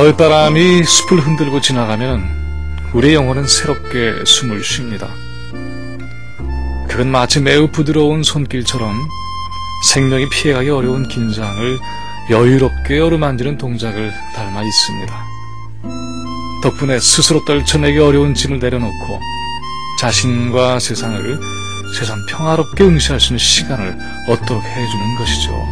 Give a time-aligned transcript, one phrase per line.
[0.00, 2.24] 가을 바람이 숲을 흔들고 지나가면
[2.94, 5.10] 우리의 영혼은 새롭게 숨을 쉽니다.
[6.88, 8.96] 그건 마치 매우 부드러운 손길처럼
[9.84, 11.78] 생명이 피해가기 어려운 긴장을
[12.30, 15.26] 여유롭게 어루만지는 동작을 닮아 있습니다.
[16.62, 19.20] 덕분에 스스로 떨쳐내기 어려운 짐을 내려놓고
[19.98, 21.38] 자신과 세상을
[21.98, 23.98] 세상 평화롭게 응시할 수 있는 시간을
[24.30, 25.68] 얻도록 해주는 것이죠.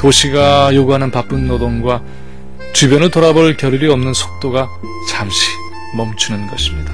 [0.00, 2.02] 도시가 요구하는 바쁜 노동과
[2.72, 4.68] 주변을 돌아볼 겨를이 없는 속도가
[5.08, 5.38] 잠시
[5.96, 6.92] 멈추는 것입니다.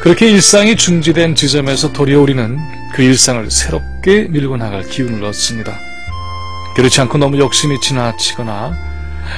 [0.00, 2.58] 그렇게 일상이 중지된 지점에서 도리어 우리는
[2.94, 5.78] 그 일상을 새롭게 밀고 나갈 기운을 얻습니다.
[6.76, 8.76] 그렇지 않고 너무 욕심이 지나치거나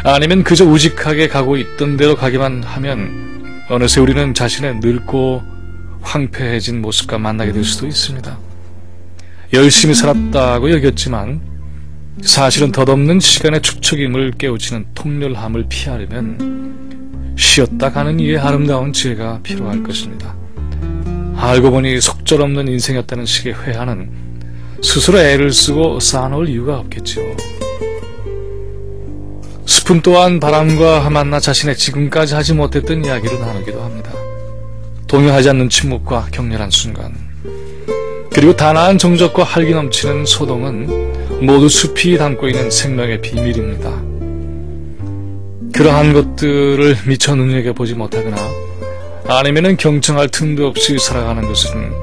[0.04, 5.42] 아니면 그저 우직하게 가고 있던 대로 가기만 하면 어느새 우리는 자신의 늙고
[6.02, 8.38] 황폐해진 모습과 만나게 될 수도 있습니다.
[9.52, 11.40] 열심히 살았다고 여겼지만
[12.22, 20.34] 사실은 덧없는 시간의 축척임을 깨우치는 통렬함을 피하려면 쉬었다 가는 이의 아름다운 지혜가 필요할 것입니다.
[21.36, 24.10] 알고 보니 속절없는 인생이었다는 식의 회한은
[24.82, 27.20] 스스로 애를 쓰고 쌓아놓을 이유가 없겠죠.
[29.66, 34.10] 스푼 또한 바람과 만나 자신의 지금까지 하지 못했던 이야기를 나누기도 합니다.
[35.06, 37.25] 동요하지 않는 침묵과 격렬한 순간
[38.36, 43.88] 그리고 단아한 정적과 활기 넘치는 소동은 모두 숲이 담고 있는 생명의 비밀입니다.
[45.72, 48.36] 그러한 것들을 미처 눈여겨보지 못하거나
[49.26, 51.94] 아니면 경청할 틈도 없이 살아가는 것은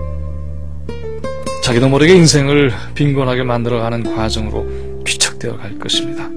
[1.61, 6.27] 자기도 모르게 인생을 빈곤하게 만들어가는 과정으로 귀착되어 갈 것입니다.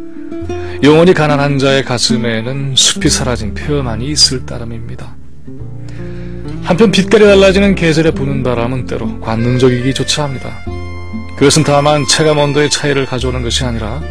[0.83, 5.17] 영원히 가난한 자의 가슴에는 숲이 사라진 표만이 있을 따름입니다.
[6.67, 10.65] 한편 빛깔이 달라지는 계절에 부는 바람은 때로 관능적이기조차 합니다.
[11.37, 14.03] 그것은 다만 체감 온도의 차이를 가져오는 것이 아니라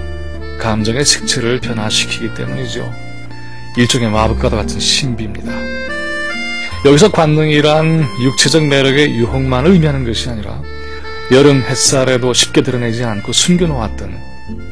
[0.62, 2.90] 감정의 색채를 변화시키기 때문이죠.
[3.76, 5.52] 일종의 마법과도 같은 신비입니다.
[6.86, 10.62] 여기서 관능이란 육체적 매력의 유혹만을 의미하는 것이 아니라
[11.34, 14.18] 여름 햇살에도 쉽게 드러내지 않고 숨겨놓았던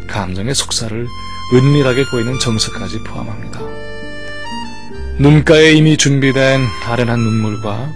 [0.08, 1.06] 감정의 속살을
[1.54, 3.73] 은밀하게 보이는 정서까지 포함합니다.
[5.19, 7.94] 눈가에 이미 준비된 아련한 눈물과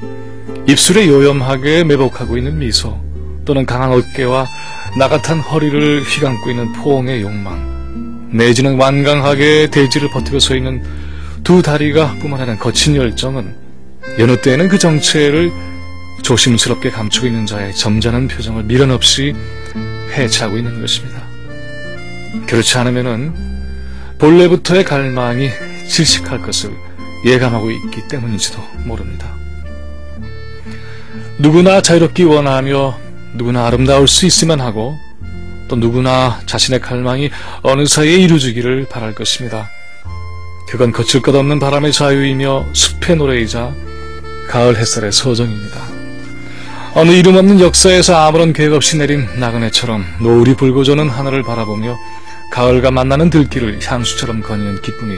[0.68, 3.02] 입술에 요염하게 매복하고 있는 미소
[3.44, 4.46] 또는 강한 어깨와
[5.00, 10.84] 나같은 허리를 휘감고 있는 포옹의 욕망 내지는 완강하게 대지를 버티고 서 있는
[11.44, 13.56] 두 다리가 뿜어내는 거친 열정은
[14.20, 15.52] 여느 때에는 그 정체를
[16.22, 19.34] 조심스럽게 감추고 있는 자의 점잖은 표정을 미련 없이
[20.12, 21.22] 해체하고 있는 것입니다.
[22.48, 23.34] 그렇지 않으면은
[24.20, 25.50] 본래부터의 갈망이
[25.88, 26.87] 질식할 것을
[27.26, 29.36] 예감하고 있기 때문인지도 모릅니다.
[31.40, 32.98] 누구나 자유롭기 원하며
[33.34, 34.98] 누구나 아름다울 수 있으면 하고
[35.68, 37.30] 또 누구나 자신의 갈망이
[37.62, 39.70] 어느 사이에 이루어지기를 바랄 것입니다.
[40.68, 43.74] 그건 거칠 것 없는 바람의 자유이며 숲의 노래이자
[44.50, 45.98] 가을 햇살의 소정입니다.
[46.94, 51.98] 어느 이름 없는 역사에서 아무런 계획 없이 내린 나그네처럼 노을이 불고 저는 하늘을 바라보며
[52.52, 55.18] 가을과 만나는 들길을 향수처럼 거니는 기쁨이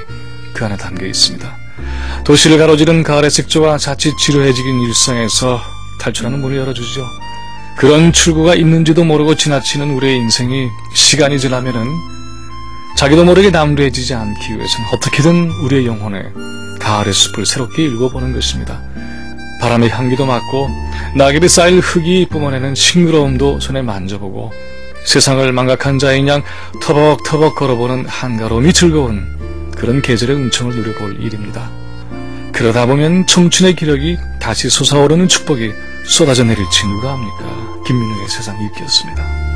[0.53, 1.68] 그 안에 담겨 있습니다.
[2.23, 5.59] 도시를 가로지른 가을의 색조와 자칫 지루해지긴 일상에서
[5.99, 7.03] 탈출하는 문을 열어주죠.
[7.77, 11.87] 그런 출구가 있는지도 모르고 지나치는 우리의 인생이 시간이 지나면은
[12.97, 16.21] 자기도 모르게 남루해지지 않기 위해서는 어떻게든 우리의 영혼에
[16.79, 18.81] 가을의 숲을 새롭게 읽어보는 것입니다.
[19.61, 20.69] 바람의 향기도 맡고
[21.15, 24.51] 낙엽이 쌓일 흙이 뿜어내는 싱그러움도 손에 만져보고
[25.05, 26.43] 세상을 망각한 자인 양
[26.81, 29.25] 터벅터벅 걸어보는 한가로움이 즐거운
[29.75, 31.69] 그런 계절의 은총을 누려볼 일입니다.
[32.59, 35.71] 그러다 보면 청춘의 기력이 다시 솟아오르는 축복이
[36.03, 37.83] 쏟아져 내릴지 누가 합니까?
[37.87, 39.48] 김민우의 세상 읽기였습니다.